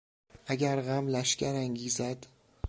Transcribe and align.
اگر 0.47 0.81
غم 0.81 1.07
لشگر 1.07 1.53
انگیزد.... 1.55 2.25